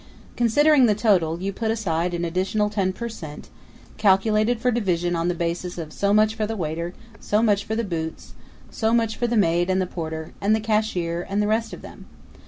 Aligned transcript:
Considering 0.35 0.87
the 0.87 0.95
total, 0.95 1.39
you 1.43 1.53
put 1.53 1.69
aside 1.69 2.15
an 2.15 2.25
additional 2.25 2.71
ten 2.71 2.91
per 2.91 3.07
cent, 3.07 3.49
calculated 3.97 4.59
for 4.59 4.71
division 4.71 5.15
on 5.15 5.27
the 5.27 5.35
basis 5.35 5.77
of 5.77 5.93
so 5.93 6.11
much 6.11 6.33
for 6.33 6.47
the 6.47 6.55
waiter, 6.57 6.95
so 7.19 7.43
much 7.43 7.63
for 7.65 7.75
the 7.75 7.83
boots, 7.83 8.33
so 8.71 8.95
much 8.95 9.15
for 9.15 9.27
the 9.27 9.37
maid 9.37 9.69
and 9.69 9.79
the 9.79 9.85
porter, 9.85 10.33
and 10.41 10.55
the 10.55 10.59
cashier, 10.59 11.23
and 11.29 11.39
the 11.39 11.45
rest 11.47 11.71
of 11.71 11.83
them. 11.83 12.07